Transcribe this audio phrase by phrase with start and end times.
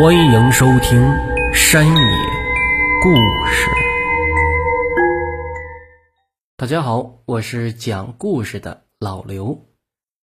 [0.00, 1.00] 欢迎收听
[1.52, 1.92] 《山野
[3.02, 3.10] 故
[3.48, 3.68] 事》。
[6.56, 9.66] 大家好，我是讲故事的老刘。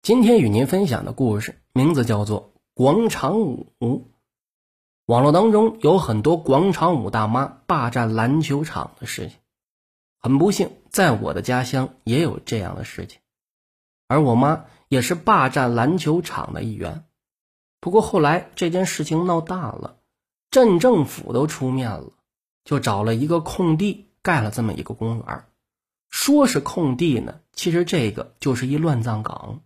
[0.03, 3.73] 今天与您分享的故事名字叫做《广场舞》。
[5.07, 9.39] 网络当中有很多广场舞大妈霸占篮球场的事情，
[10.21, 13.21] 很不幸，在我的家乡也有这样的事情，
[14.07, 17.07] 而我妈也是霸占篮球场的一员。
[17.83, 19.97] 不过后来这件事情闹大了，
[20.53, 22.13] 镇政府都出面了，
[22.65, 25.45] 就找了一个空地盖了这么一个公园。
[26.09, 29.63] 说是空地呢，其实这个就是一乱葬岗，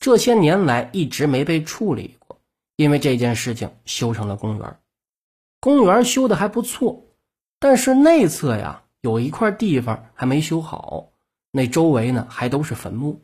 [0.00, 2.40] 这些年来一直没被处理过，
[2.74, 4.80] 因为这件事情修成了公园。
[5.60, 7.04] 公园修的还不错，
[7.60, 11.10] 但是内侧呀有一块地方还没修好，
[11.52, 13.22] 那周围呢还都是坟墓。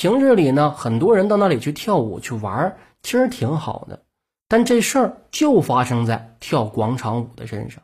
[0.00, 2.76] 平日里呢，很多人到那里去跳舞去玩。
[3.02, 4.04] 其实挺好的，
[4.46, 7.82] 但这事儿就发生在跳广场舞的身上。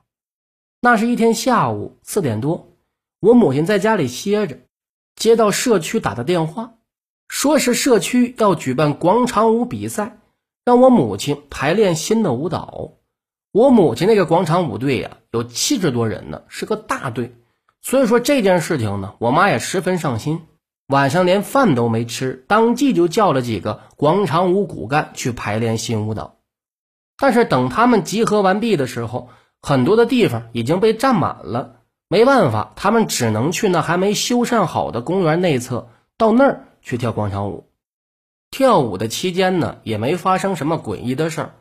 [0.81, 2.69] 那是一天下午四点多，
[3.19, 4.61] 我母亲在家里歇着，
[5.17, 6.75] 接到社区打的电话，
[7.27, 10.19] 说是社区要举办广场舞比赛，
[10.65, 12.93] 让我母亲排练新的舞蹈。
[13.51, 17.35] 我母亲那个广场舞队呀，有七十多人呢，是个大队。
[17.81, 20.43] 所以说这件事情呢，我妈也十分上心。
[20.89, 26.37] 晚上连饭都没吃，当即就叫了几个广场舞骨干去排练新舞蹈。
[27.17, 29.31] 但是等他们集合完毕的时候，
[29.63, 31.77] 很多的地方已经被占满了，
[32.09, 37.71] 没办法，他们只能去那还没修缮好的公园内侧，到那儿去跳广场舞。
[38.51, 41.55] 跳舞的期间呢，也没发生什么诡异的事儿。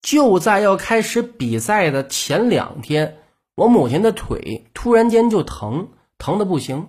[0.00, 3.18] 就在要开始比赛的前两天，
[3.54, 6.88] 我母亲的腿突然间就疼，疼的不行。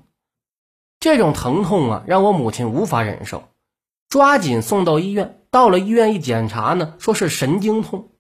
[1.04, 3.44] 这种疼痛啊，让我母亲无法忍受，
[4.08, 5.42] 抓紧送到医院。
[5.52, 8.12] 到了医院一检查呢，说是神经痛，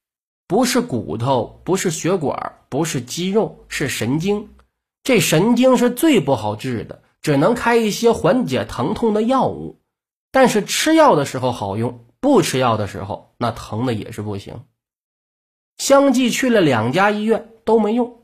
[0.49, 4.49] 不是骨头，不是血管，不是肌肉，是神经。
[5.01, 9.79] 这神经是最不好治的，只能开一些缓解疼痛的药物。
[10.29, 14.65] 但是吃药的时候好用，不吃药的时候那疼的也是不行。
[15.77, 18.23] 相继去了两家医院都没用。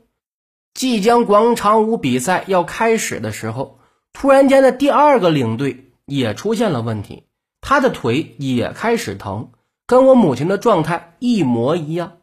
[0.74, 3.79] 即将广场舞比赛要开始的时候。
[4.20, 7.24] 突然间的第二个领队也出现了问题，
[7.62, 9.48] 他的腿也开始疼，
[9.86, 12.18] 跟我母亲的状态一模一样。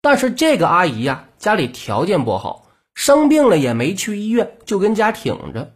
[0.00, 5.74] 但是这个阿姨呀，家里条件不好，生病了也没去医院，就跟家挺着，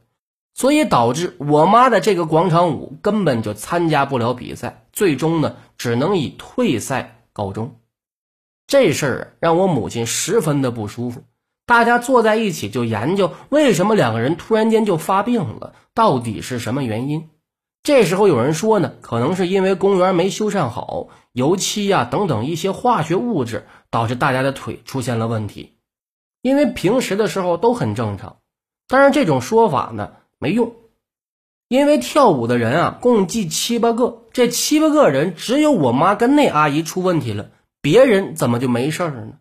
[0.54, 7.80] 所以导致我妈的这个广场舞根本就参加不了比赛，最终呢，只能以退赛告终。
[8.68, 11.24] 这事儿让我母亲十分的不舒服。
[11.66, 17.30] 大家坐在一起就研究为什么两个人突然间就发病了，到底是什么原因？
[17.82, 25.76] 这时候有人说呢，可能是因为公园没修缮好，油漆呀等等一些化学物质导致大家的腿出现了问题。
[26.40, 28.36] 因为平时的时候都很正常，
[28.88, 30.74] 但是这种说法呢没用，
[31.68, 39.32] 因为跳舞的人啊共计七八个，这七八个人只有我妈跟那阿姨出问题了，别人怎么就没事儿呢？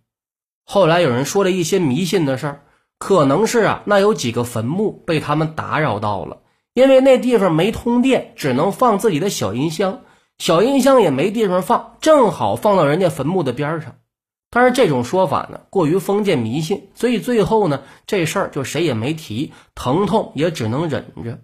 [0.64, 2.62] 后来有人说了一些迷信的事儿，
[2.98, 6.40] 可能是啊，那有几个坟墓被他们打扰到了，
[6.74, 10.02] 因为那地方没通电，只能放自己的小音箱，
[10.38, 13.96] 小音箱也没地方放，正好放到人家坟墓的边上。
[14.50, 21.40] 但是这种说法呢，过于封建迷信，所以最后呢，这事儿就谁也没提，疼痛也只能忍着。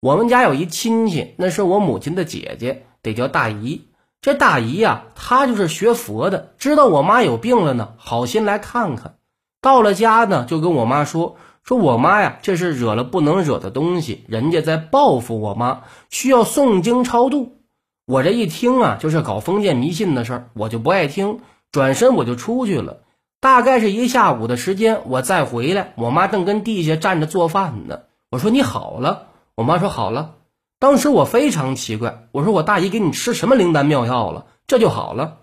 [0.00, 3.89] 我们家有一亲戚，那是我母亲的姐姐，得叫大姨。
[4.20, 9.14] 这大姨呀，她就是学佛的，知道我妈有病了呢，好心来看看。
[9.62, 17.56] 到了家呢，就跟我妈说：“说我妈呀，这是惹了不能惹的东西，人家在报复我妈，需要诵经超度。”
[18.06, 21.40] 我这一听啊，就是搞封建迷信的事儿，我就不爱听，
[21.72, 22.98] 转身我就出去了。
[23.40, 28.00] 大概是一下午的时间，我再回来，我妈正跟地下站着做饭呢。
[28.30, 30.34] 我说：“你好了。”我妈说：“好了。”
[30.80, 35.36] 当时我非常奇怪，我说我大姨给你吃什么灵丹妙药了，这就好了。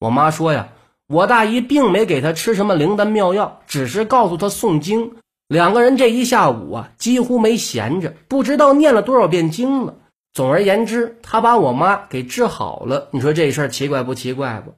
[0.00, 0.70] 我妈说呀，
[1.06, 5.16] 我大姨并没给她吃什么灵丹妙药，只是告诉她诵经。
[5.46, 9.94] 两个人这一下午啊，几乎没闲着，不知道念了多少遍经了。
[10.32, 13.08] 总而言之，他把我妈给治好了。
[13.10, 14.74] 你说这事儿奇怪不奇怪不？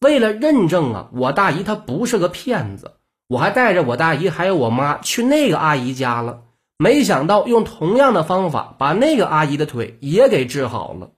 [0.00, 2.94] 为了认证啊，我大姨她不是个骗子，
[3.28, 6.42] 我还带着我大姨还有我妈去那个阿姨家了。
[6.78, 11.10] 没想到用同样的方法把那个阿姨的腿也给治好了，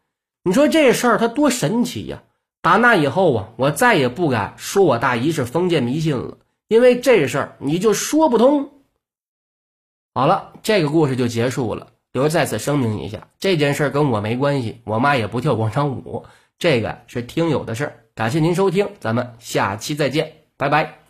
[0.44, 2.22] 你说这事儿它多神奇呀！
[2.60, 8.70] 打那以后啊，我再也不敢说我大姨是封建迷信了，因为这事儿你就说不通。
[10.14, 11.88] 好了，这个故事就结束了。
[12.12, 16.25] 刘在此声明一下，这件事跟我没关系，我妈也不跳广场舞，
[16.58, 18.04] 这个是听友的事儿。
[18.14, 21.07] 感谢您收听，咱们下期再见，拜拜。